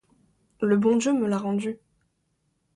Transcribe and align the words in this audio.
Le 0.61 0.77
bon 0.77 0.97
Dieu 0.97 1.13
me 1.13 1.27
l’a 1.27 1.37
rendue. 1.37 1.77